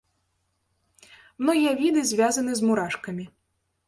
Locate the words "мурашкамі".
2.71-3.27